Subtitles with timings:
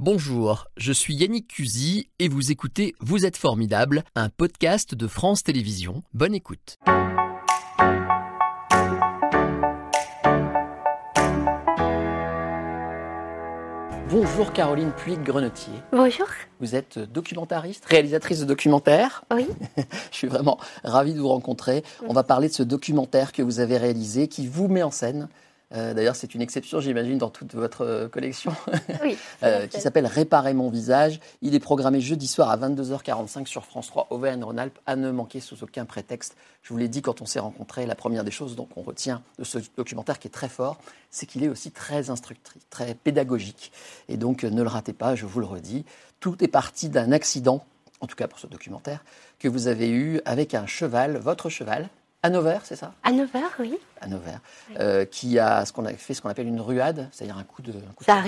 [0.00, 5.42] Bonjour, je suis Yannick Cusy et vous écoutez Vous êtes formidable, un podcast de France
[5.42, 6.04] Télévisions.
[6.14, 6.78] Bonne écoute.
[14.08, 15.72] Bonjour Caroline Puig-Grenetier.
[15.90, 16.28] Bonjour.
[16.60, 19.24] Vous êtes documentariste, réalisatrice de documentaires.
[19.34, 19.48] Oui.
[20.12, 21.82] Je suis vraiment ravi de vous rencontrer.
[22.06, 25.28] On va parler de ce documentaire que vous avez réalisé qui vous met en scène.
[25.74, 28.52] Euh, D'ailleurs, c'est une exception, j'imagine, dans toute votre euh, collection,
[29.02, 29.18] Oui.
[29.42, 31.20] euh, qui s'appelle Réparer mon visage.
[31.42, 34.78] Il est programmé jeudi soir à 22h45 sur France 3 Auvergne-Rhône-Alpes.
[34.86, 36.36] À ne manquer sous aucun prétexte.
[36.62, 39.22] Je vous l'ai dit quand on s'est rencontrés, la première des choses donc on retient
[39.38, 40.78] de ce documentaire qui est très fort,
[41.10, 43.70] c'est qu'il est aussi très instructif, très pédagogique.
[44.08, 45.84] Et donc, ne le ratez pas, je vous le redis.
[46.20, 47.64] Tout est parti d'un accident,
[48.00, 49.04] en tout cas pour ce documentaire,
[49.38, 51.88] que vous avez eu avec un cheval, votre cheval,
[52.22, 52.94] à Nevers, c'est ça?
[53.04, 53.76] À 9h, oui.
[54.00, 54.40] à Nevers,
[54.80, 57.62] euh, qui a ce qu'on a fait ce qu'on appelle une ruade, c'est-à-dire un coup
[57.62, 58.22] de, un coup de Ça.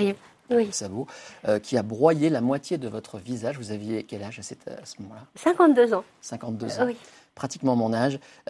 [0.49, 0.69] Oui.
[0.73, 1.07] sabot,
[1.47, 3.57] euh, qui a broyé la moitié de votre visage.
[3.57, 5.21] Vous aviez quel âge à, cette- à ce moment-là?
[5.35, 6.03] 52 ans.
[6.21, 6.97] 52 ans, Oui.
[7.35, 8.19] pratiquement mon âge.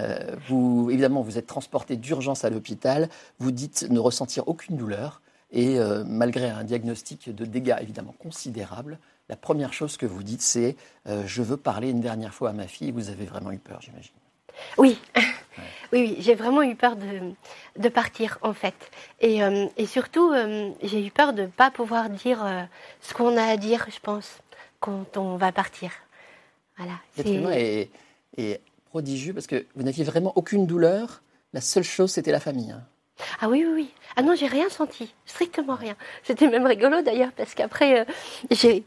[0.00, 3.08] Euh, vous, évidemment, vous êtes transporté d'urgence à l'hôpital.
[3.38, 5.20] Vous dites ne ressentir aucune douleur.
[5.52, 8.98] Et malgré un diagnostic de dégâts évidemment considérable,
[9.28, 10.74] la première chose que vous dites, c'est
[11.06, 12.90] je veux parler une dernière fois à ma fille.
[12.90, 14.10] Vous avez vraiment eu peur, j'imagine.
[14.78, 14.98] Oui.
[15.92, 17.32] Oui, oui, j'ai vraiment eu peur de,
[17.78, 18.74] de partir en fait.
[19.20, 22.62] Et, euh, et surtout, euh, j'ai eu peur de ne pas pouvoir dire euh,
[23.00, 24.38] ce qu'on a à dire, je pense,
[24.80, 25.92] quand on va partir.
[26.76, 26.94] Voilà.
[27.16, 27.90] L'être humain est,
[28.36, 28.60] est
[28.90, 31.22] prodigieux parce que vous n'aviez vraiment aucune douleur.
[31.52, 32.72] La seule chose, c'était la famille.
[32.72, 32.82] hein.
[33.40, 33.90] Ah oui, oui, oui.
[34.16, 35.96] Ah non, j'ai rien senti, strictement rien.
[36.22, 38.04] C'était même rigolo d'ailleurs parce qu'après, euh,
[38.50, 38.84] j'ai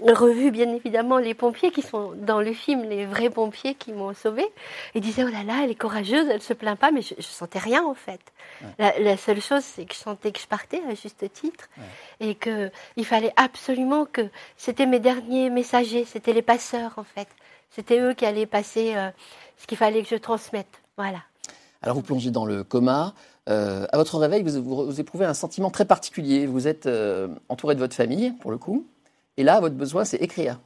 [0.00, 4.14] revu bien évidemment les pompiers qui sont dans le film, les vrais pompiers qui m'ont
[4.14, 4.46] sauvée.
[4.94, 7.22] Ils disaient, oh là là, elle est courageuse, elle se plaint pas, mais je, je
[7.22, 8.20] sentais rien en fait.
[8.78, 11.68] La, la seule chose, c'est que je sentais que je partais à juste titre
[12.20, 17.28] et que il fallait absolument que c'était mes derniers messagers, c'était les passeurs en fait.
[17.70, 19.10] C'était eux qui allaient passer euh,
[19.56, 20.82] ce qu'il fallait que je transmette.
[20.96, 21.22] Voilà.
[21.82, 23.14] Alors vous plongez dans le coma.
[23.48, 26.46] Euh, à votre réveil, vous, vous- éprouvez un sentiment très particulier.
[26.46, 28.86] Vous êtes euh, entouré de votre famille, pour le coup.
[29.36, 30.58] Et là, votre besoin, c'est écrire.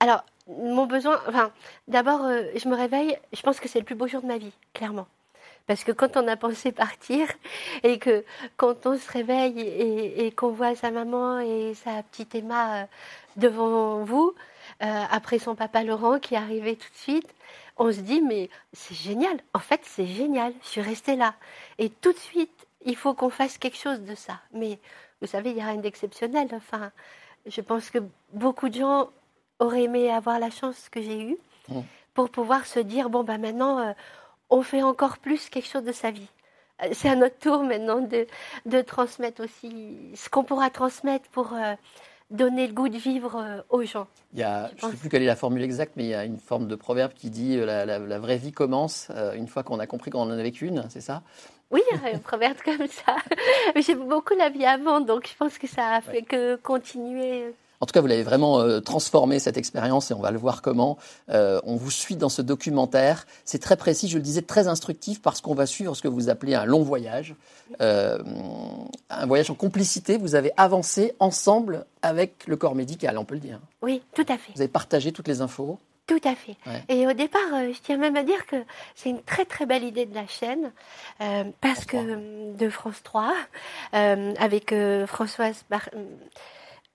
[0.00, 1.50] Alors, mon besoin, enfin,
[1.88, 4.38] d'abord, euh, je me réveille, je pense que c'est le plus beau jour de ma
[4.38, 5.06] vie, clairement.
[5.66, 7.26] Parce que quand on a pensé partir
[7.84, 8.24] et que
[8.56, 12.86] quand on se réveille et, et qu'on voit sa maman et sa petite Emma
[13.36, 14.34] devant vous,
[14.80, 17.34] après son papa Laurent qui est arrivé tout de suite,
[17.76, 19.38] on se dit mais c'est génial.
[19.52, 20.52] En fait, c'est génial.
[20.62, 21.34] Je suis restée là.
[21.78, 24.40] Et tout de suite, il faut qu'on fasse quelque chose de ça.
[24.52, 24.78] Mais
[25.20, 26.48] vous savez, il n'y a rien d'exceptionnel.
[26.52, 26.92] Enfin,
[27.46, 27.98] je pense que
[28.32, 29.10] beaucoup de gens
[29.58, 31.38] auraient aimé avoir la chance que j'ai eue
[32.12, 33.92] pour pouvoir se dire bon bah maintenant euh,
[34.50, 36.28] on fait encore plus quelque chose de sa vie.
[36.82, 38.26] Euh, C'est à notre tour maintenant de,
[38.66, 41.74] de transmettre aussi ce qu'on pourra transmettre pour euh,
[42.30, 44.06] donner le goût de vivre euh, aux gens.
[44.32, 46.14] Il y a, je ne sais plus quelle est la formule exacte, mais il y
[46.14, 49.34] a une forme de proverbe qui dit euh, la, la- la vraie vie commence euh,
[49.34, 51.22] une fois qu'on a compris qu'on en avait qu'une, c'est ça?
[51.70, 53.16] Oui, un proverbe comme ça.
[53.74, 57.54] Mais j'ai beaucoup la vie avant, donc je pense que ça a fait que continuer.
[57.84, 60.62] En tout cas, vous l'avez vraiment euh, transformé cette expérience et on va le voir
[60.62, 60.96] comment.
[61.28, 63.26] Euh, on vous suit dans ce documentaire.
[63.44, 66.30] C'est très précis, je le disais, très instructif parce qu'on va suivre ce que vous
[66.30, 67.34] appelez un long voyage.
[67.82, 68.18] Euh,
[69.10, 70.16] un voyage en complicité.
[70.16, 73.60] Vous avez avancé ensemble avec le corps médical, on peut le dire.
[73.82, 74.52] Oui, tout à fait.
[74.54, 75.78] Vous avez partagé toutes les infos.
[76.06, 76.56] Tout à fait.
[76.66, 76.84] Ouais.
[76.88, 78.56] Et au départ, euh, je tiens même à dire que
[78.94, 80.72] c'est une très très belle idée de la chaîne,
[81.20, 82.56] euh, parce France que 3.
[82.66, 83.34] de France 3,
[83.92, 84.74] euh, avec
[85.06, 85.90] Françoise Bar-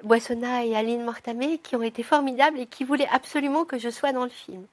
[0.03, 4.11] Boissonnat et Aline Mortamé, qui ont été formidables et qui voulaient absolument que je sois
[4.11, 4.65] dans le film.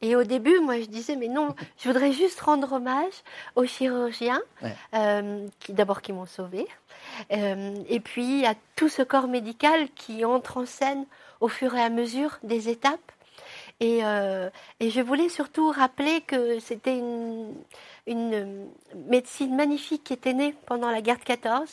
[0.00, 3.12] Et au début, moi, je disais, mais non, je voudrais juste rendre hommage
[3.56, 4.74] aux chirurgiens, Ouais.
[4.94, 6.66] euh, qui d'abord qui m'ont sauvée,
[7.32, 11.04] euh, et puis à tout ce corps médical qui entre en scène
[11.40, 13.00] au fur et à mesure des étapes.
[13.80, 17.52] Et, euh, et je voulais surtout rappeler que c'était une,
[18.06, 18.64] une euh,
[19.08, 21.68] médecine magnifique qui était née pendant la guerre de 14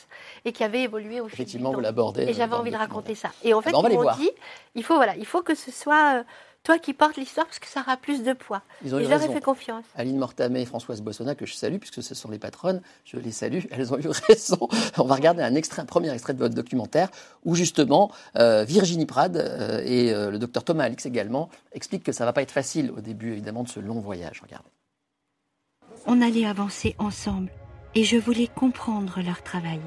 [0.45, 1.81] et qui avait évolué au fil du Effectivement, vous temps.
[1.81, 2.25] l'abordez.
[2.25, 3.29] euh, Et j'avais dans le envie de raconter ça.
[3.43, 4.31] Et en fait, ben, on dit,
[4.75, 6.23] il faut, voilà, il faut que ce soit euh,
[6.63, 8.61] toi qui portes l'histoire parce que ça aura plus de poids.
[8.84, 9.85] Ils ont Et eu je leur ai fait confiance.
[9.96, 13.31] Aline Mortamé et Françoise Boissonnat, que je salue, puisque ce sont les patronnes, je les
[13.31, 14.67] salue, elles ont eu raison.
[14.97, 17.09] On va regarder un, extrait, un premier extrait de votre documentaire,
[17.46, 22.11] où justement euh, Virginie Prade euh, et euh, le docteur Thomas Alix également expliquent que
[22.11, 24.41] ça va pas être facile au début, évidemment, de ce long voyage.
[24.43, 24.67] Regardez.
[26.09, 27.49] On allait avancer ensemble
[27.93, 29.81] et je voulais comprendre leur travail.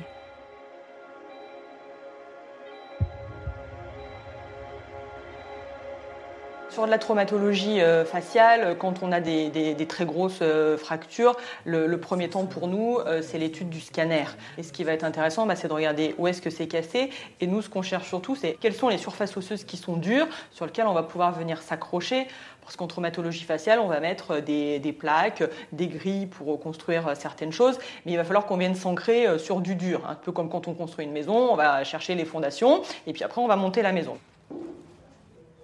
[6.71, 11.97] Sur de la traumatologie euh, faciale, quand on a des, très grosses euh, fractures, le,
[11.97, 14.27] premier temps pour nous, euh, c'est l'étude du scanner.
[14.57, 17.11] Et ce qui va être intéressant, bah, c'est de regarder où est-ce que c'est cassé.
[17.41, 20.29] Et nous, ce qu'on cherche surtout, c'est quelles sont les surfaces osseuses qui sont dures,
[20.53, 22.29] sur lesquelles on va pouvoir venir s'accrocher.
[22.63, 27.53] Parce qu'en traumatologie faciale, on va mettre des, des, plaques, des grilles pour construire certaines
[27.53, 30.03] choses, mais il va falloir qu'on vienne s'ancrer sur du dur.
[30.09, 33.25] Un peu comme quand on construit une maison, on va chercher les fondations, et puis
[33.25, 34.19] après on va monter la maison.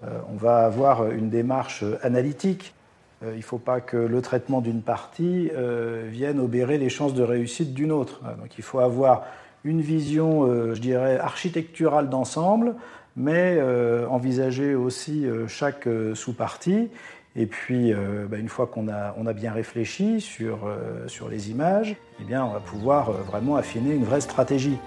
[0.07, 2.75] Euh, on va avoir une démarche analytique.
[3.23, 7.15] Euh, il ne faut pas que le traitement d'une partie euh, vienne obérer les chances
[7.15, 8.21] de réussite d'une autre.
[8.41, 9.25] Donc il faut avoir
[9.65, 12.77] une vision, je dirais, architecturale d'ensemble,
[13.17, 13.61] mais
[14.09, 16.89] envisager aussi chaque sous-partie.
[17.35, 17.93] Et puis,
[18.31, 20.71] bah, une fois qu'on a, on a bien réfléchi sur,
[21.09, 24.79] sur les images, eh bien, on va pouvoir vraiment affiner une vraie stratégie.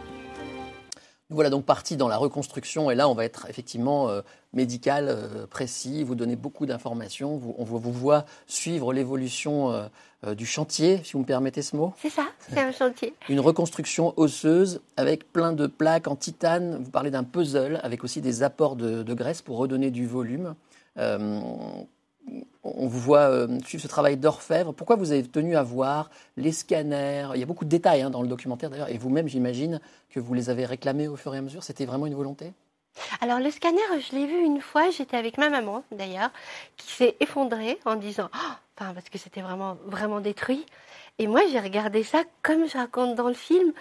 [1.30, 2.90] Nous voilà donc partis dans la reconstruction.
[2.90, 4.22] Et là on va être effectivement euh,
[4.54, 11.02] médical, euh, précis, vous donner beaucoup d'informations, on vous voit suivre l'évolution euh, du chantier,
[11.04, 11.94] si vous me permettez ce mot.
[12.02, 13.14] C'est ça, c'est un chantier.
[13.30, 18.22] Une reconstruction osseuse avec plein de plaques en titane, vous parlez d'un puzzle avec aussi
[18.22, 20.56] des apports de, de graisse pour redonner du volume
[22.64, 24.74] on vous voit euh, suivre ce travail d'orfèvre.
[24.74, 27.30] Pourquoi vous avez tenu à voir les scanners?
[27.34, 29.80] Il y a beaucoup de détails hein, dans le documentaire d'ailleurs, et vous-même, j'imagine
[30.10, 31.64] que vous les avez réclamés au fur et à mesure.
[31.64, 32.54] C'était vraiment une volonté?
[33.22, 36.32] Alors le scanner, je l'ai vu une fois, j'étais avec ma maman d'ailleurs,
[36.76, 40.66] qui s'est effondrée en disant, oh, enfin, parce que c'était vraiment, vraiment détruit.
[41.18, 43.74] Et moi, j'ai regardé ça comme je raconte dans le film,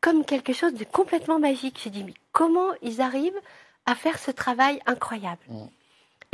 [0.00, 1.80] comme quelque chose de complètement magique.
[1.82, 3.40] J'ai dit, mais comment ils arrivent
[3.86, 5.42] à faire ce travail incroyable?
[5.48, 5.66] Mmh.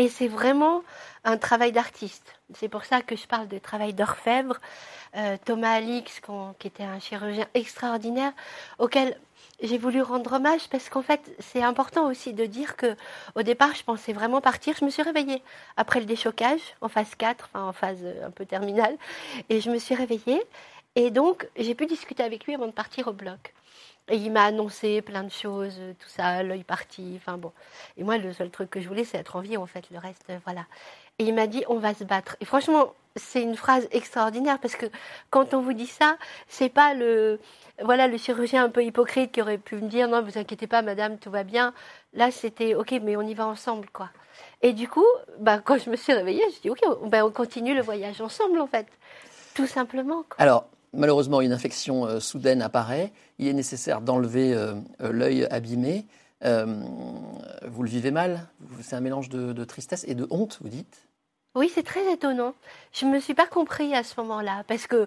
[0.00, 0.82] Et c'est vraiment
[1.24, 2.40] un travail d'artiste.
[2.54, 4.58] C'est pour ça que je parle de travail d'orfèvre.
[5.14, 6.22] Euh, Thomas Alix,
[6.58, 8.32] qui était un chirurgien extraordinaire,
[8.78, 9.14] auquel
[9.62, 12.96] j'ai voulu rendre hommage parce qu'en fait, c'est important aussi de dire que
[13.34, 14.74] au départ, je pensais vraiment partir.
[14.74, 15.42] Je me suis réveillée
[15.76, 18.96] après le déchocage, en phase 4, enfin en phase euh, un peu terminale,
[19.50, 20.42] et je me suis réveillée.
[20.96, 23.52] Et donc, j'ai pu discuter avec lui avant de partir au bloc.
[24.10, 27.52] Et il m'a annoncé plein de choses, tout ça, l'œil parti, enfin bon.
[27.96, 29.84] Et moi, le seul truc que je voulais, c'est être en vie, en fait.
[29.90, 30.66] Le reste, euh, voilà.
[31.18, 32.36] Et il m'a dit, on va se battre.
[32.40, 34.86] Et franchement, c'est une phrase extraordinaire parce que
[35.30, 36.16] quand on vous dit ça,
[36.48, 37.38] c'est pas le,
[37.82, 40.82] voilà, le chirurgien un peu hypocrite qui aurait pu me dire, non, vous inquiétez pas,
[40.82, 41.72] madame, tout va bien.
[42.14, 44.10] Là, c'était, ok, mais on y va ensemble, quoi.
[44.62, 45.06] Et du coup,
[45.38, 48.60] bah, quand je me suis réveillée, je dis, ok, ben, on continue le voyage ensemble,
[48.60, 48.86] en fait.
[49.54, 50.22] Tout simplement.
[50.22, 50.36] Quoi.
[50.38, 53.12] Alors, malheureusement, une infection euh, soudaine apparaît.
[53.38, 56.06] Il est nécessaire d'enlever euh, euh, l'œil abîmé.
[56.42, 58.48] vous le vivez mal?
[58.82, 61.08] C'est un mélange de, tristesse et de honte, vous dites?
[61.54, 62.54] Oui, c'est très étonnant.
[62.92, 65.06] Je ne me suis pas compris à ce moment-là, parce que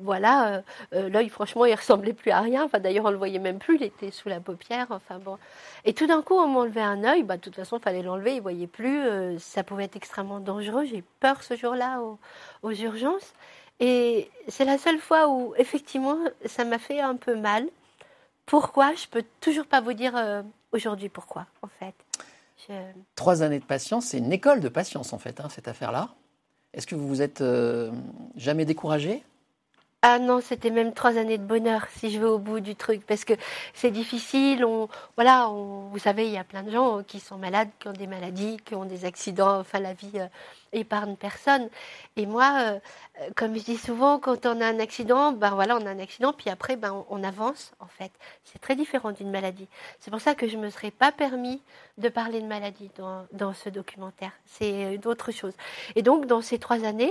[0.00, 0.62] voilà,
[0.92, 2.64] l'œil, franchement, il ressemblait plus à rien.
[2.64, 3.76] Enfin, d'ailleurs, on le voyait même plus.
[3.76, 4.88] Il était sous la paupière.
[4.90, 5.38] Enfin bon.
[5.86, 7.22] Et tout d'un coup, on m'enlevait un œil.
[7.22, 8.34] Bah, de toute façon, il fallait l'enlever.
[8.34, 9.38] Il voyait plus.
[9.38, 10.84] ça pouvait être extrêmement dangereux.
[10.84, 12.02] J'ai peur ce jour-là
[12.62, 13.32] aux urgences.
[13.80, 17.68] Et c'est la seule fois où, effectivement, ça m'a fait un peu mal.
[18.46, 18.94] Pourquoi?
[18.94, 20.42] Je peux toujours pas vous dire euh,
[20.72, 21.94] aujourd'hui pourquoi, en fait.
[23.14, 26.10] Trois années de patience, c'est une école de patience, en fait, hein, cette affaire-là.
[26.72, 27.92] Est-ce que vous vous êtes euh,
[28.36, 29.22] jamais découragé?
[30.08, 33.04] Ah non, c'était même trois années de bonheur si je vais au bout du truc
[33.04, 33.32] parce que
[33.74, 34.64] c'est difficile.
[34.64, 37.92] On, voilà, vous savez, il y a plein de gens qui sont malades, qui ont
[37.92, 39.58] des maladies, qui ont des accidents.
[39.58, 40.28] Enfin, la vie euh,
[40.72, 41.68] épargne personne.
[42.16, 42.78] Et moi, euh,
[43.34, 46.32] comme je dis souvent, quand on a un accident, ben voilà, on a un accident,
[46.32, 48.12] puis après, ben on, avance en fait.
[48.44, 49.66] C'est très différent d'une maladie.
[49.98, 51.60] C'est pour ça que je me serais pas permis
[51.98, 54.30] de parler de maladie dans, dans ce documentaire.
[54.44, 55.54] C'est d'autres choses.
[55.96, 57.10] Et donc, dans ces trois années,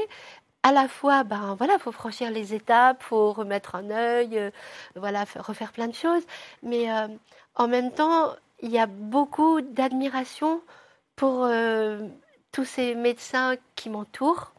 [0.65, 4.49] à la fois, ben voilà, faut franchir les étapes, faut remettre un œil, euh,
[4.95, 6.23] voilà, refaire plein de choses,
[6.63, 7.07] mais euh,
[7.53, 10.61] en même temps, il y a beaucoup d'admiration
[11.15, 11.99] pour euh,
[12.51, 14.53] tous ces médecins qui m'entourent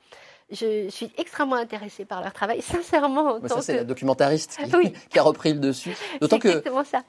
[0.50, 3.38] je suis extrêmement intéressée par leur travail, sincèrement.
[3.46, 4.58] ça, c'est la documentariste
[5.10, 5.96] qui, a repris le dessus.
[6.20, 6.62] D'autant que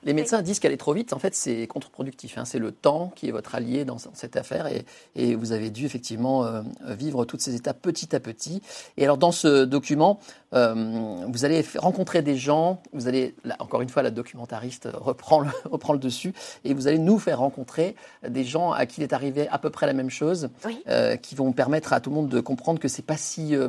[0.04, 2.38] les médecins disent qu'aller trop vite, en fait, c'est contre-productif.
[2.38, 2.46] Hein.
[2.46, 4.68] C'est le temps qui est votre allié dans cette affaire.
[5.16, 8.62] Et, vous avez dû effectivement euh, vivre toutes ces étapes petit à petit.
[8.98, 10.20] Et alors, dans ce document,
[10.54, 12.82] euh, vous allez rencontrer des gens.
[12.94, 16.34] Vous allez, encore une fois, la documentariste reprend le, reprend le dessus.
[16.64, 17.96] Et vous allez nous faire rencontrer
[18.28, 20.50] des gens à qui il est arrivé à peu près la même chose,
[20.88, 23.68] euh, qui vont permettre à tout le monde de comprendre que c'est pas si, euh,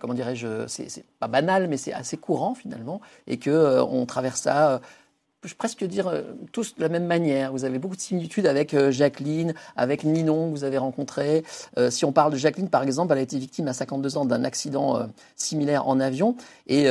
[0.00, 4.42] comment dirais-je, c'est pas banal, mais c'est assez courant finalement, et que euh, on traverse
[4.42, 4.72] ça.
[4.72, 4.78] Euh,
[5.44, 7.50] je peux presque dire tous de la même manière.
[7.50, 11.42] Vous avez beaucoup de similitudes avec Jacqueline, avec Ninon, que vous avez rencontré.
[11.90, 14.44] si on parle de Jacqueline, par exemple, elle a été victime à 52 ans d'un
[14.44, 15.04] accident
[15.34, 16.36] similaire en avion.
[16.68, 16.86] Et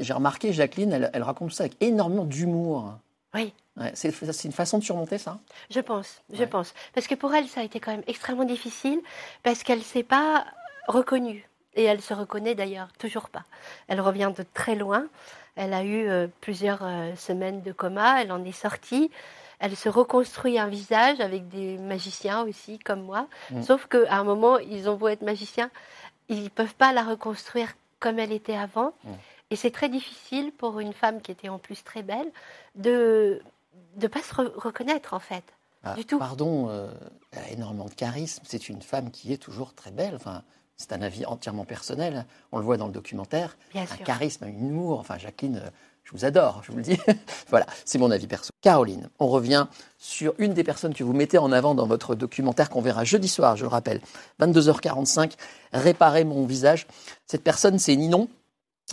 [0.00, 2.98] j'ai remarqué, Jacqueline, elle, elle raconte ça avec énormément d'humour.
[3.32, 3.52] Oui.
[3.94, 5.38] c'est une façon de surmonter ça
[5.70, 6.74] Je pense, je pense.
[6.94, 8.98] Parce que pour elle, ça a été quand même extrêmement difficile,
[9.44, 10.44] parce qu'elle ne s'est pas
[10.88, 11.48] reconnue.
[11.76, 13.44] Et elle se reconnaît d'ailleurs toujours pas.
[13.88, 15.06] Elle revient de très loin.
[15.56, 19.10] Elle a eu euh, plusieurs euh, semaines de coma, elle en est sortie.
[19.58, 23.28] Elle se reconstruit un visage avec des magiciens aussi, comme moi.
[23.50, 23.62] Mm.
[23.62, 25.70] Sauf qu'à un moment, ils ont beau être magiciens,
[26.28, 28.92] ils ne peuvent pas la reconstruire comme elle était avant.
[29.04, 29.12] Mm.
[29.50, 32.30] Et c'est très difficile pour une femme qui était en plus très belle
[32.74, 33.40] de
[33.96, 35.44] ne pas se reconnaître en fait.
[35.84, 36.18] Ah, du tout.
[36.18, 36.90] Pardon, euh,
[37.32, 38.42] elle a énormément de charisme.
[38.46, 40.14] C'est une femme qui est toujours très belle.
[40.16, 40.42] Enfin,
[40.76, 42.26] c'est un avis entièrement personnel.
[42.52, 43.56] On le voit dans le documentaire.
[43.74, 44.98] un charisme, un humour.
[44.98, 45.70] Enfin, Jacqueline, euh,
[46.02, 46.98] je vous adore, je vous le dis.
[47.48, 48.50] voilà, c'est mon avis perso.
[48.60, 49.66] Caroline, on revient
[49.98, 53.28] sur une des personnes que vous mettez en avant dans votre documentaire qu'on verra jeudi
[53.28, 54.00] soir, je le rappelle,
[54.40, 55.32] 22h45,
[55.72, 56.86] Réparer mon visage.
[57.26, 58.28] Cette personne, c'est Ninon.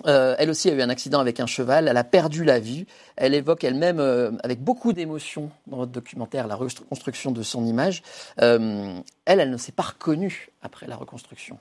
[0.05, 2.85] Euh, elle aussi a eu un accident avec un cheval, elle a perdu la vue.
[3.17, 8.03] Elle évoque elle-même, euh, avec beaucoup d'émotion dans votre documentaire, la reconstruction de son image.
[8.37, 11.59] elle, elle ne s'est pas reconnue après la reconstruction.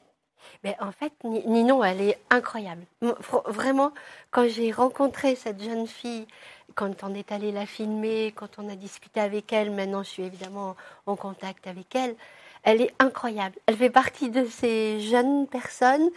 [0.65, 2.85] Mais en fait, Ninon, elle est incroyable.
[3.47, 3.93] Vraiment,
[4.31, 6.27] quand j'ai rencontré cette jeune fille,
[6.75, 10.23] quand on est allé la filmer, quand on a discuté avec elle, maintenant je suis
[10.23, 12.15] évidemment en contact avec elle,
[12.63, 13.57] elle est incroyable.
[13.67, 16.09] Elle fait partie de ces jeunes personnes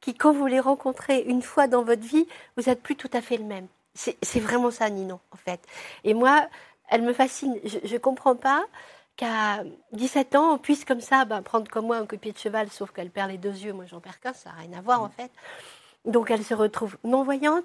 [0.00, 3.20] qui, quand vous les rencontrez une fois dans votre vie, vous n'êtes plus tout à
[3.20, 3.66] fait le même.
[3.94, 5.60] C'est vraiment ça, Ninon, en fait.
[6.02, 6.46] Et moi,
[6.88, 7.58] elle me fascine.
[7.64, 8.64] Je ne comprends pas
[9.16, 12.70] qu'à 17 ans, on puisse comme ça ben, prendre comme moi un copier de cheval,
[12.70, 15.02] sauf qu'elle perd les deux yeux, moi j'en perds qu'un, ça n'a rien à voir
[15.02, 15.30] en fait.
[16.04, 17.64] Donc elle se retrouve non-voyante,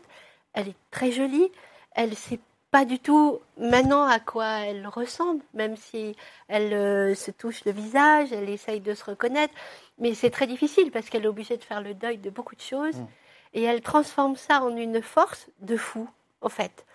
[0.53, 1.51] elle est très jolie,
[1.95, 2.39] elle sait
[2.71, 6.15] pas du tout maintenant à quoi elle ressemble, même si
[6.47, 9.53] elle euh, se touche le visage, elle essaye de se reconnaître,
[9.97, 12.61] mais c'est très difficile parce qu'elle est obligée de faire le deuil de beaucoup de
[12.61, 13.07] choses, mm.
[13.53, 16.09] et elle transforme ça en une force de fou,
[16.41, 16.85] en fait.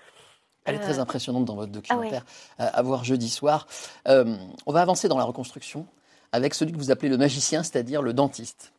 [0.64, 2.24] Elle est très euh, impressionnante dans votre documentaire,
[2.58, 3.66] ah à voir jeudi soir.
[4.08, 5.86] Euh, on va avancer dans la reconstruction
[6.32, 8.72] avec celui que vous appelez le magicien, c'est-à-dire le dentiste.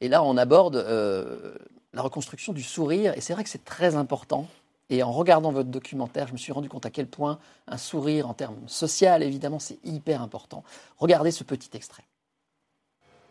[0.00, 1.54] Et là, on aborde euh,
[1.92, 4.46] la reconstruction du sourire, et c'est vrai que c'est très important.
[4.90, 8.28] Et en regardant votre documentaire, je me suis rendu compte à quel point un sourire,
[8.28, 10.62] en termes social, évidemment, c'est hyper important.
[10.98, 12.04] Regardez ce petit extrait.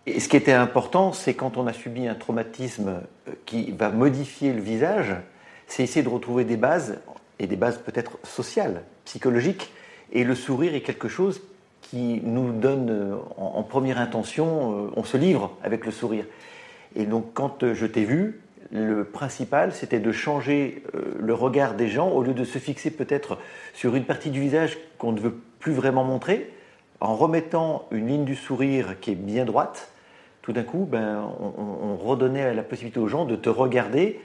[0.05, 3.01] Et ce qui était important, c'est quand on a subi un traumatisme
[3.45, 5.15] qui va modifier le visage,
[5.67, 6.99] c'est essayer de retrouver des bases
[7.43, 9.71] et des bases peut-être sociales, psychologiques.
[10.13, 11.41] Et le sourire est quelque chose
[11.81, 16.25] qui nous donne euh, en, première intention, euh, on se livre avec le sourire.
[16.95, 18.39] Et donc quand euh, je t'ai vu,
[18.71, 20.81] le principal, c'était de changer
[21.19, 23.37] le regard des gens, au lieu de se fixer peut-être
[23.73, 26.51] sur une partie du visage qu'on ne veut plus vraiment montrer,
[26.99, 29.91] en remettant une ligne du sourire qui est bien droite,
[30.41, 34.19] tout d'un coup, ben, on, on redonnait la possibilité aux gens de te regarder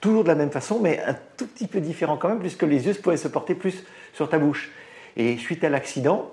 [0.00, 2.86] toujours de la même façon, mais un tout petit peu différent quand même, puisque les
[2.86, 4.70] yeux pouvaient se porter plus sur ta bouche.
[5.16, 6.30] Et suite à l'accident,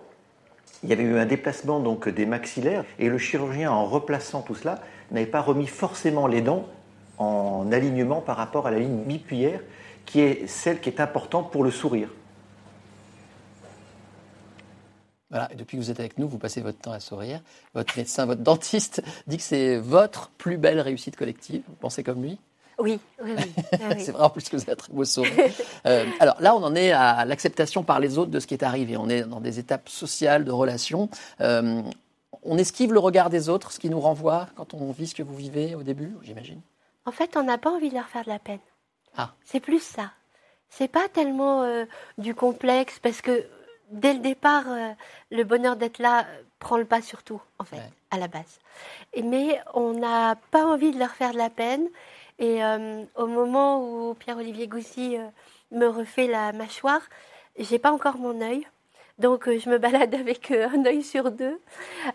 [0.84, 4.56] il y avait eu un déplacement donc des maxillaires, et le chirurgien, en replaçant tout
[4.56, 4.82] cela,
[5.12, 6.68] n'avait pas remis forcément les dents
[7.18, 9.62] en alignement par rapport à la ligne mi-cuillère,
[10.06, 12.10] qui est celle qui est importante pour le sourire.
[15.32, 17.42] Voilà, et depuis que vous êtes avec nous, vous passez votre temps à sourire.
[17.74, 21.64] Votre médecin, votre dentiste dit que c'est votre plus belle réussite collective.
[21.68, 22.40] Vous pensez comme lui?
[22.80, 23.54] Oui, oui, oui.
[23.74, 25.32] Ah c'est vrai en plus que vous avez un très beau sourire.
[25.86, 28.64] Euh, alors là, on en est à l'acceptation par les autres de ce qui est
[28.64, 28.98] arrivé.
[28.98, 31.10] On est dans des étapes sociales, de relations.
[31.42, 31.82] Euh,
[32.44, 35.24] on esquive le regard des autres, ce qui nous renvoie quand on vit ce que
[35.24, 36.62] vous vivez au début, j'imagine?
[37.06, 38.60] En fait, on n'a pas envie de leur faire de la peine.
[39.18, 39.34] Ah.
[39.44, 40.12] C'est plus ça.
[40.70, 41.86] C'est pas tellement euh,
[42.18, 43.46] du complexe, parce que
[43.92, 44.66] dès le départ,
[45.32, 46.26] le bonheur d'être là
[46.60, 48.60] prend le pas sur tout, en fait, à la base.
[49.24, 51.88] mais on n'a pas envie de leur faire de la peine.
[52.40, 55.30] Et euh, au moment où Pierre-Olivier Goussy euh,
[55.72, 57.02] me refait la mâchoire,
[57.58, 58.68] j'ai pas encore mon œil.
[59.18, 61.60] Donc euh, je me balade avec euh, un œil sur deux,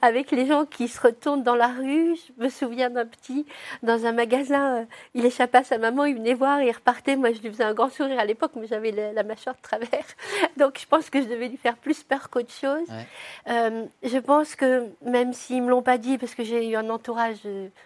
[0.02, 2.14] avec les gens qui se retournent dans la rue.
[2.16, 3.46] Je me souviens d'un petit
[3.82, 7.16] dans un magasin, euh, il échappait à sa maman, il venait voir, il repartait.
[7.16, 10.04] Moi je lui faisais un grand sourire à l'époque, mais j'avais la, mâchoire de travers.
[10.58, 12.88] Donc je pense que je devais lui faire plus peur qu'autre chose.
[13.46, 17.38] je pense que même s'ils me l'ont pas dit, parce que j'ai eu un entourage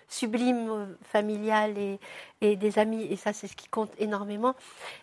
[0.09, 2.01] sublime, familial et,
[2.41, 4.55] et des amis, et ça c'est ce qui compte énormément.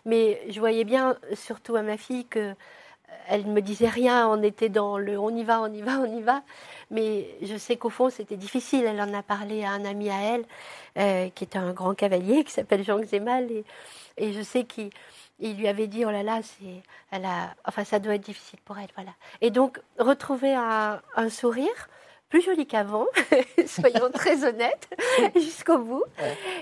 [0.04, 2.54] Mais je voyais bien, surtout à ma fille, que
[3.28, 5.98] elle ne me disait rien, on était dans le on y va, on y va,
[6.00, 6.42] on y va.
[6.90, 8.84] Mais je sais qu'au fond, c'était difficile.
[8.84, 10.44] Elle en a parlé à un ami à elle,
[10.98, 13.50] euh, qui est un grand cavalier, qui s'appelle Jean Xemal.
[13.50, 13.64] Et,
[14.16, 14.90] et je sais qu'il
[15.40, 18.78] lui avait dit, oh là là, c'est, elle a, enfin, ça doit être difficile pour
[18.78, 18.90] elle.
[18.94, 19.12] Voilà.
[19.40, 21.88] Et donc, retrouver un, sourire,
[22.32, 23.04] plus jolie qu'avant,
[23.66, 24.88] soyons très honnêtes,
[25.36, 26.02] jusqu'au bout.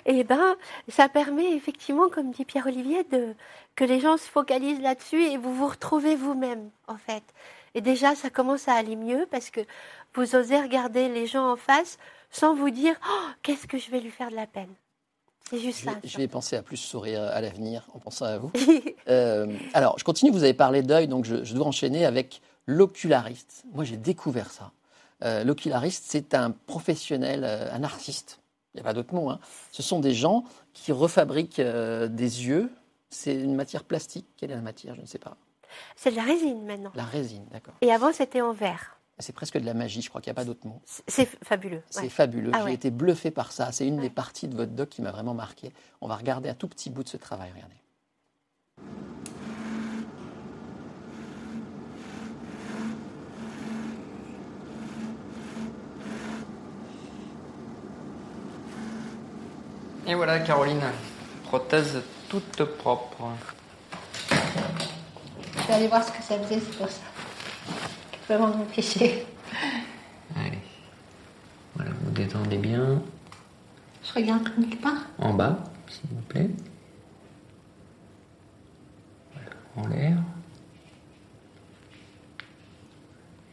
[0.04, 0.56] Et ben,
[0.88, 3.34] ça permet effectivement, comme dit Pierre-Olivier, de,
[3.76, 7.22] que les gens se focalisent là-dessus et vous vous retrouvez vous-même, en fait.
[7.76, 9.60] Et déjà, ça commence à aller mieux parce que
[10.14, 11.98] vous osez regarder les gens en face
[12.32, 14.74] sans vous dire oh, qu'est-ce que je vais lui faire de la peine.
[15.48, 15.92] C'est juste je, ça.
[16.02, 18.50] Je vais penser à plus sourire à l'avenir en pensant à vous.
[19.08, 23.62] euh, alors, je continue, vous avez parlé d'œil, donc je, je, dois enchaîner avec l'oculariste.
[23.72, 24.72] Moi, j'ai découvert ça.
[25.22, 28.40] Euh, l'oculariste, c'est un professionnel, euh, un artiste.
[28.74, 29.28] Il n'y a pas d'autre mot.
[29.30, 29.40] Hein.
[29.72, 32.70] Ce sont des gens qui refabriquent euh, des yeux.
[33.10, 34.26] C'est une matière plastique.
[34.36, 34.94] Quelle est la matière?
[34.94, 35.36] Je ne sais pas.
[35.96, 36.92] C'est de la résine maintenant.
[36.94, 37.74] La résine, d'accord.
[37.80, 38.96] Et avant, c'était en verre.
[39.18, 40.80] C'est presque de la magie, je crois qu'il n'y a pas d'autre mot.
[41.06, 41.82] C'est fabuleux.
[41.90, 42.52] C'est fabuleux.
[42.54, 42.74] Ah, J'ai ouais.
[42.74, 43.70] été bluffé par ça.
[43.70, 44.02] C'est une ouais.
[44.02, 45.72] des parties de votre doc qui m'a vraiment marqué.
[46.00, 47.50] On va regarder un tout petit bout de ce travail.
[47.54, 47.76] Regardez.
[60.10, 60.82] Et voilà, Caroline,
[61.44, 63.28] prothèse toute propre.
[64.28, 67.02] Je vais aller voir ce que ça faisait, c'est pour ça.
[68.12, 69.24] Je peux m'en empêcher.
[70.34, 70.58] Allez.
[71.76, 73.00] Voilà, vous détendez bien.
[74.02, 74.98] Je regarde quelque part.
[75.20, 76.50] En bas, s'il vous plaît.
[79.32, 80.16] Voilà, en l'air.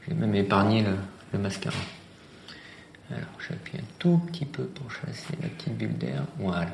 [0.08, 0.98] J'ai même épargné le,
[1.34, 1.78] le mascara.
[3.12, 6.24] Alors, j'appuie tout petit peu pour chasser la petite bulle d'air.
[6.40, 6.70] Voilà.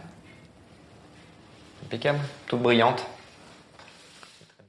[1.86, 3.08] Impeccable, toute brillante.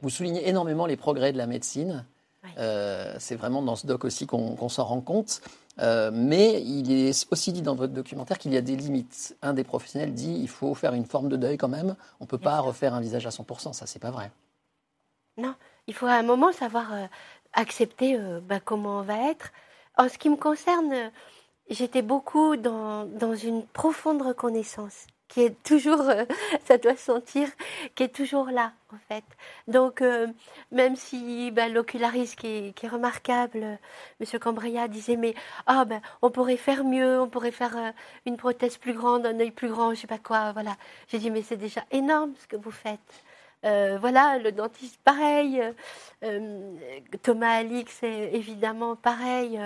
[0.00, 2.06] Vous soulignez énormément les progrès de la médecine.
[2.42, 2.50] Oui.
[2.56, 5.42] Euh, c'est vraiment dans ce doc aussi qu'on qu s'en rend compte.
[5.80, 9.36] Euh, mais il est aussi dit dans votre documentaire qu'il y a des limites.
[9.42, 11.96] Un des professionnels dit il faut faire une forme de deuil quand même.
[12.20, 13.74] On ne peut pas refaire un visage à 100%.
[13.74, 14.32] Ça, c'est pas vrai.
[15.36, 15.54] Non,
[15.86, 17.06] il faut à un moment savoir euh,
[17.52, 18.18] accepter
[18.48, 19.52] bah, comment on va être.
[19.96, 21.10] En ce qui me concerne,
[21.70, 26.24] j'étais beaucoup dans, dans, une profonde reconnaissance qui est toujours, euh,
[26.64, 27.48] ça doit sentir,
[27.94, 29.24] qui est toujours là en fait.
[29.66, 30.28] Donc euh,
[30.70, 33.78] même si ben, l'oculariste qui, est, remarquable,
[34.20, 35.34] Monsieur Cambria disait mais
[35.66, 37.90] ah ben on pourrait faire mieux, on pourrait faire euh,
[38.26, 40.76] une prothèse plus grande, un œil plus grand, je sais pas quoi, voilà.
[41.08, 43.00] J'ai dit mais c'est déjà énorme ce que vous faites.
[43.98, 45.58] Voilà, le dentiste, pareil.
[47.22, 49.58] Thomas Alix, évidemment pareil.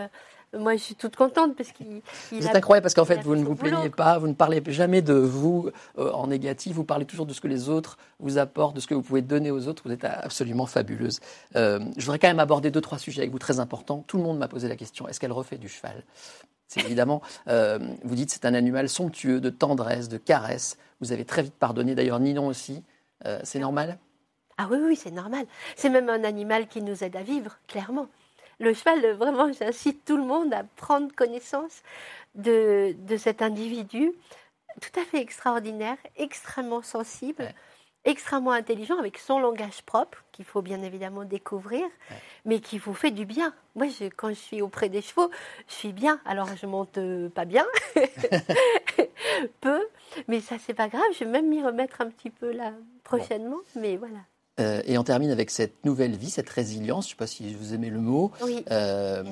[0.54, 2.02] Euh, moi, je suis toute contente parce qu'il.
[2.30, 5.14] C'est incroyable parce qu'en fait, vous ne vous plaignez pas, vous ne parlez jamais de
[5.14, 8.86] vous en négatif, vous parlez toujours de ce que les autres vous apportent, de ce
[8.86, 9.82] que vous pouvez donner aux autres.
[9.84, 11.20] Vous êtes absolument fabuleuse.
[11.54, 14.04] je voudrais quand même aborder deux, trois sujets avec vous très importants.
[14.06, 16.04] Tout le monde m'a posé la question est-ce qu'elle refait du cheval?
[16.68, 20.76] C'est évidemment, euh, vous dites c'est un animal somptueux, de tendresse, de caresse.
[21.00, 22.84] Vous avez très vite pardonné, d'ailleurs Ninon aussi.
[23.24, 23.98] Euh, c'est normal?
[24.58, 25.46] Ah oui, oui, c'est normal.
[25.76, 28.08] C'est même un animal qui nous aide à vivre, clairement.
[28.60, 31.82] Le cheval, vraiment, j'incite tout le monde à prendre connaissance
[32.34, 34.12] de, de, cet individu
[34.80, 37.42] tout à fait extraordinaire, extrêmement sensible.
[37.42, 37.54] Ouais
[38.04, 42.16] extrêmement intelligent avec son langage propre qu'il faut bien évidemment découvrir, ouais.
[42.44, 43.52] mais qui vous fait du bien.
[43.74, 45.30] Moi, je, quand je suis auprès des chevaux,
[45.68, 46.20] je suis bien.
[46.24, 47.66] Alors, je monte euh, pas bien,
[49.60, 49.86] peu,
[50.26, 51.02] mais ça c'est pas grave.
[51.12, 52.72] Je vais même m'y remettre un petit peu là
[53.04, 53.80] prochainement, bon.
[53.80, 54.18] mais voilà.
[54.58, 57.04] Euh, et on termine avec cette nouvelle vie, cette résilience.
[57.04, 58.32] Je ne sais pas si vous aimez le mot.
[58.42, 58.64] Oui.
[58.70, 59.22] Euh,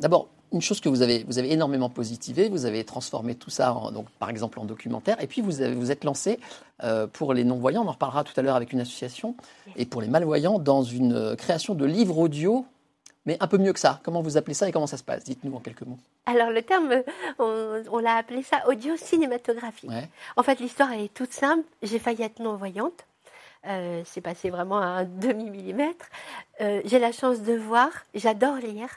[0.00, 3.74] D'abord, une chose que vous avez, vous avez énormément positivé, vous avez transformé tout ça,
[3.74, 6.38] en, donc, par exemple, en documentaire, et puis vous avez, vous êtes lancé
[6.84, 9.34] euh, pour les non-voyants, on en reparlera tout à l'heure avec une association,
[9.76, 12.64] et pour les malvoyants, dans une création de livres audio,
[13.26, 14.00] mais un peu mieux que ça.
[14.04, 15.24] Comment vous appelez ça et comment ça se passe?
[15.24, 15.98] Dites-nous en quelques mots.
[16.26, 17.02] Alors, le terme,
[17.38, 19.90] on, on l'a appelé ça audio cinématographique.
[19.90, 20.08] Ouais.
[20.36, 21.64] En fait, l'histoire est toute simple.
[21.82, 23.06] J'ai failli être non-voyante.
[23.66, 26.06] Euh, c'est passé vraiment à un demi-millimètre.
[26.60, 28.90] Euh, j'ai la chance de voir, j'adore lire,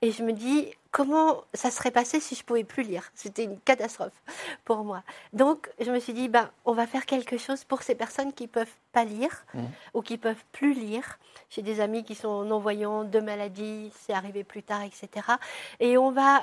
[0.00, 3.10] et je me dis comment ça serait passé si je pouvais plus lire?
[3.14, 4.12] C'était une catastrophe
[4.64, 5.02] pour moi.
[5.32, 8.46] Donc je me suis dit, ben, on va faire quelque chose pour ces personnes qui
[8.46, 9.60] peuvent pas lire mmh.
[9.94, 11.18] ou qui peuvent plus lire.
[11.50, 15.26] J'ai des amis qui sont non-voyants, de maladies, c'est arrivé plus tard, etc.
[15.80, 16.42] Et on va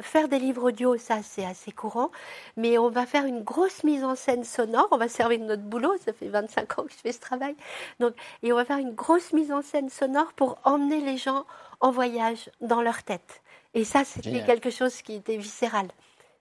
[0.00, 2.10] faire des livres audio, ça c'est assez courant,
[2.56, 5.62] mais on va faire une grosse mise en scène sonore, on va servir de notre
[5.62, 7.54] boulot, ça fait 25 ans que je fais ce travail,
[8.00, 11.44] donc, et on va faire une grosse mise en scène sonore pour emmener les gens
[11.80, 13.42] en voyage dans leur tête.
[13.74, 15.88] Et ça, c'était quelque chose qui était viscéral.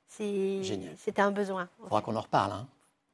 [0.07, 1.67] C'était un besoin.
[1.79, 2.53] Il faudra qu'on en reparle.
[2.53, 2.67] Hein.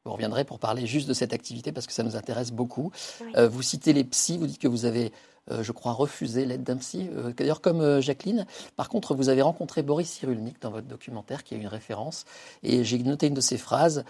[0.05, 2.91] Vous reviendrez pour parler juste de cette activité parce que ça nous intéresse beaucoup.
[3.21, 3.31] Oui.
[3.35, 5.11] Euh, vous citez les psys, vous dites que vous avez
[5.49, 8.45] je crois, refusé l'aide d'un euh, d'ailleurs comme euh, Jacqueline.
[8.75, 12.25] Par contre, vous avez rencontré Boris Cyrulnik dans votre documentaire, qui est une référence,
[12.63, 14.03] et j'ai noté une de ses phrases.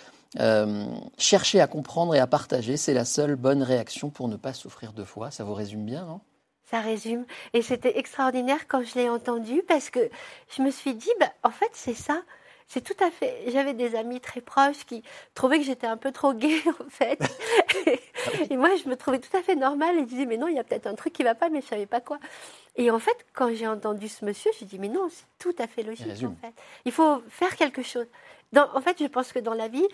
[1.18, 4.94] chercher à comprendre et à partager, c'est la seule bonne réaction pour ne pas souffrir
[4.94, 5.32] deux fois.
[5.32, 6.22] Ça vous résume bien, non?
[6.70, 7.26] Ça résume.
[7.54, 10.00] Et c'était extraordinaire quand je l'ai entendu parce que
[10.56, 12.22] je me suis dit, bah, en fait, c'est ça.
[12.74, 13.44] C'est tout à fait.
[13.48, 15.04] J'avais des amis très proches qui
[15.36, 17.20] trouvaient que j'étais un peu trop gay, en fait.
[18.50, 20.56] et moi, je me trouvais tout à fait normale et je disais, mais non, il
[20.56, 22.18] y a peut-être un truc qui va pas, mais je savais pas quoi.
[22.78, 25.68] Et en fait, quand j'ai entendu ce monsieur, je dit, mais non, c'est tout à
[25.68, 26.54] fait logique, en fait.
[26.86, 28.08] Il faut faire quelque chose.
[28.54, 29.88] Dans, en fait, je pense que dans la vie,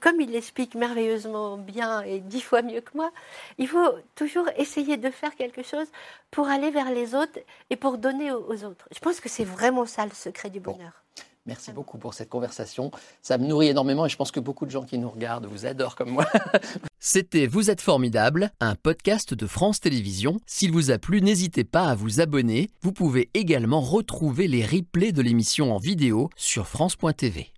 [0.00, 3.12] comme il l'explique merveilleusement bien et dix fois mieux que moi,
[3.58, 5.86] il faut toujours essayer de faire quelque chose
[6.32, 7.38] pour aller vers les autres
[7.70, 8.88] et pour donner aux, autres.
[8.92, 11.01] Je pense que c'est vraiment ça le secret du bonheur.
[11.46, 12.92] Merci beaucoup pour cette conversation.
[13.20, 15.66] Ça me nourrit énormément et je pense que beaucoup de gens qui nous regardent vous
[15.66, 16.26] adorent comme moi.
[17.00, 20.38] C'était Vous êtes formidable, un podcast de France Télévisions.
[20.46, 22.70] S'il vous a plu, n'hésitez pas à vous abonner.
[22.82, 27.51] Vous pouvez également retrouver les replays de l'émission en vidéo sur France.tv.